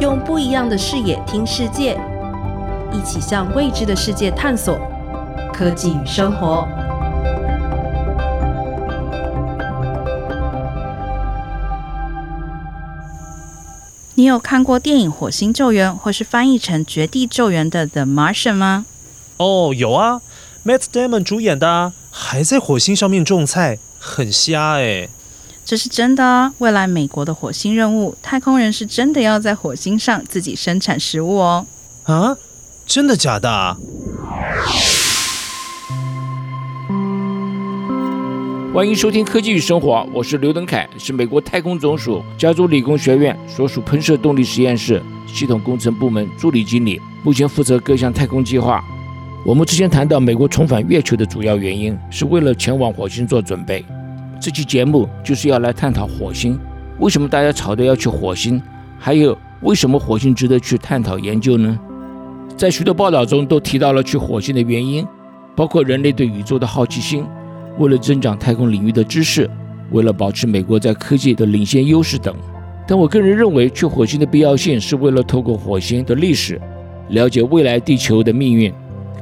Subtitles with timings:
[0.00, 1.98] 用不一样的视野听世界，
[2.92, 4.76] 一起向未知的世界探索。
[5.52, 6.66] 科技与生活。
[14.16, 18.86] 你有看过电影《火星救援》或是翻译成《绝地救援》的《The Martian》吗？
[19.36, 20.20] 哦，有啊
[20.64, 25.08] ，Matt Damon 主演的啊，还在火星上面种菜，很瞎哎。
[25.66, 26.52] 这是真的啊！
[26.58, 31.66] 未来美国的火星任务，太空人是真的要在火星上自己生产食物哦。
[32.02, 32.36] 啊，
[32.84, 33.74] 真的假的啊？
[38.74, 48.84] 欢迎收听《科技与生活》，我是刘登凯，是美国太空总署加州理工学院所属喷射动力实验室系统工程部门助理经理，目前负责各项太空计划。
[49.46, 53.82] 我们之前谈到美国重返月球的主要原因，是为了前往火星做准备。
[54.40, 56.58] 这期节目就是要来探讨火星，
[56.98, 58.60] 为什么大家吵着要去火星，
[58.98, 61.78] 还有为什么火星值得去探讨研究呢？
[62.56, 65.06] 在许多报道中都提到了去火星的原因，
[65.56, 67.24] 包括人类对宇宙的好奇心，
[67.78, 69.48] 为了增长太空领域的知识，
[69.90, 72.34] 为了保持美国在科技的领先优势等。
[72.86, 76.60] 但我个人认为，去火星的必要性是为了透过火星的历史，
[77.08, 78.72] 了解未来地球的命运。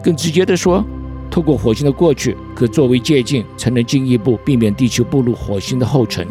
[0.02, 0.84] 更直接地说。
[1.32, 6.28] 透过火星的过去，可作为借鉴，才能进一步避免地球步入火星的后尘。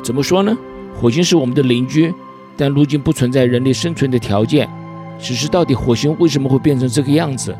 [0.00, 0.56] 怎么说呢？
[0.94, 2.14] 火星是我们的邻居，
[2.56, 4.70] 但如今不存在人类生存的条件。
[5.18, 7.52] 只是到底火星为什么会变成这个样子？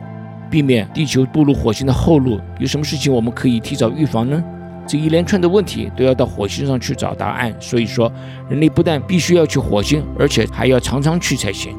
[0.49, 4.41] 避免地球步入火星的后路，有什么事情我们可以提早预防呢？
[4.87, 7.53] 这一连串的问题都要到火星上去找答案。
[7.59, 8.13] 所以说，
[8.49, 11.75] 人类不但必须要去火星，而且还要常常去才行。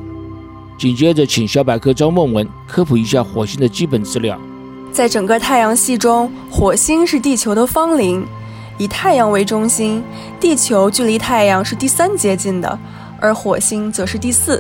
[0.78, 4.38] 紧接着，请小百科招梦文科普一下火星的基本资料。
[4.98, 8.26] 在整个太阳系中，火星是地球的芳邻。
[8.80, 10.04] 以太阳为中心，
[10.40, 12.80] 地球距离太阳是第三接近的，
[13.20, 14.60] 而火星则是第四。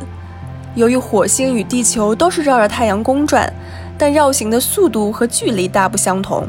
[0.75, 3.51] 由于火星与地球都是绕着太阳公转，
[3.97, 6.47] 但绕行的速度和距离大不相同。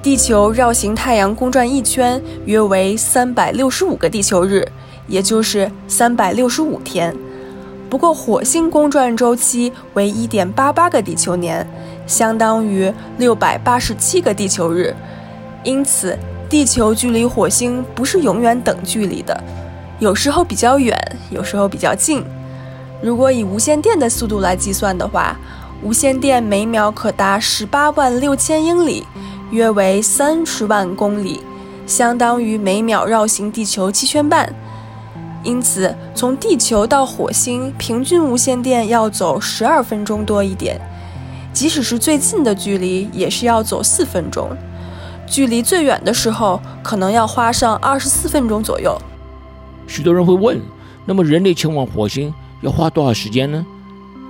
[0.00, 4.64] 地球绕行太阳公转一圈约为三百六十五个地球日，
[5.08, 7.12] 也就是三百六十五天。
[7.90, 11.66] 不过，火星公转周期为一点八八个地球年。
[12.06, 14.92] 相当于六百八十七个地球日，
[15.62, 16.18] 因此
[16.48, 19.40] 地球距离火星不是永远等距离的，
[20.00, 20.96] 有时候比较远，
[21.30, 22.24] 有时候比较近。
[23.00, 25.36] 如果以无线电的速度来计算的话，
[25.84, 29.06] 无线电每秒可达十八万六千英里，
[29.52, 31.40] 约为三十万公里，
[31.86, 34.52] 相当于每秒绕行地球七圈半。
[35.42, 40.80] 因此，从地球到火星平均无线电要走十二分钟多一点。
[41.52, 44.48] 即使是最近的距离，也是要走四分钟；
[45.26, 48.96] 距离最远的时候，可能要花上二十四分钟左右。
[49.86, 50.60] 许多人会问：
[51.06, 53.66] 那么人类前往火星要花多少时间呢？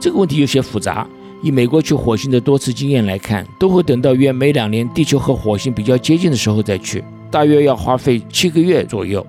[0.00, 1.06] 这个问题有些复杂。
[1.42, 9.26] 以美国去火星的多次经验来看，都会等到约每两年地球和火星比较接近的时候再去，大约要花费七个月左右。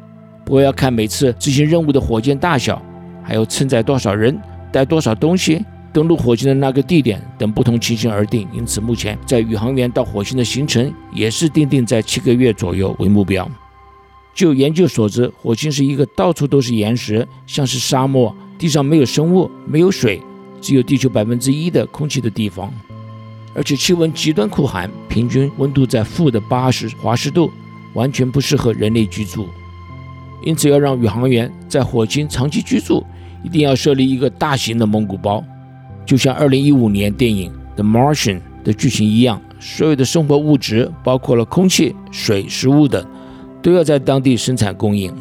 [0.52, 2.82] 不过要看每次执行任务的火箭大小，
[3.24, 4.38] 还有承载多少人、
[4.70, 5.64] 带多少东西。
[5.94, 13.50] 登陆火星的那个地点等不同情形而定，因此目前在宇航员到火星的行程也是定定在七个月左右为目标。
[14.34, 20.22] 就研究所知，火星是一个到处都是岩石，像是沙漠，地上没有生物，没有水，
[20.60, 22.70] 只有地球百分之一的空气的地方，
[23.54, 27.50] 而且气温极端酷寒，平均温度在负的八十华氏度，
[27.94, 29.48] 完全不适合人类居住。
[30.44, 33.06] 因此，要让宇航员在火星长期居住，
[33.44, 35.44] 一定要设立一个大型的蒙古包。
[36.06, 43.06] 就像2015年电影《The Martian》的剧情一样，所有的生活物质，包括了空气、水、食物等，
[43.62, 45.14] 都要在当地生产供应。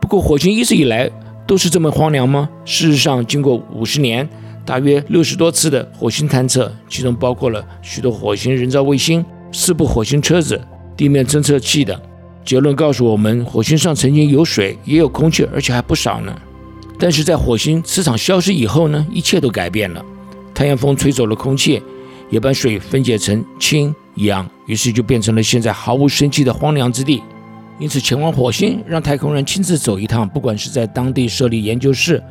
[0.00, 1.10] 不过，火星一直以来
[1.46, 2.48] 都是这么荒凉吗？
[2.64, 4.28] 事实上，经过五十年、
[4.64, 10.60] 大约六十多次的火星探测，其中包括了许多火星人造卫星、四部火星车子、
[10.96, 12.00] 地面侦测器等，
[12.46, 16.32] 结论告诉我们，火星上曾经有水，也有空气，而且还不少呢。
[16.96, 20.02] 但是在火星磁场消失以后呢，一切都改变了。
[20.54, 21.82] 太阳风吹走了空气，
[22.30, 27.20] 也把水分解成氢、氧，于是就变成了现在毫无生气的荒凉之地。
[27.80, 32.22] 因此，前往火星，让太空人亲自走一趟，不管是在当地设立研究室，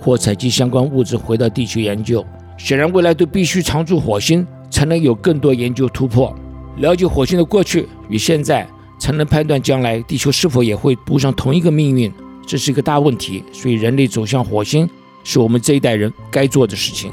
[0.00, 2.26] 或采集相关物质回到地球研究，
[2.58, 6.36] 显然未来都必须常驻火星，才能有更多研究突破。
[6.78, 8.68] 了解火星的过去与现在，
[9.00, 12.12] 才能判断将来地球是否也会步上同一个命运。
[12.46, 14.88] 这是一个大问题，所以人类走向火星
[15.24, 17.12] 是我们这一代人该做的事情。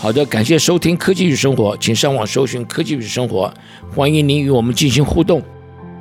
[0.00, 3.52] 好的，感谢收听《科技与生活》，请上网搜寻《科技与生活》，
[3.96, 5.42] 欢迎您与我们进行互动。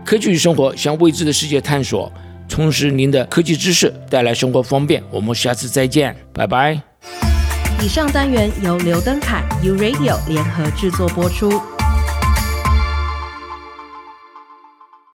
[0.06, 2.12] 科技与生活向未知的世界探索，
[2.48, 5.02] 充实您的科技知识，带来生活方便。
[5.10, 6.80] 我们下次再见，拜拜。
[7.82, 11.73] 以上单元由刘登凯 U Radio 联合制作播出。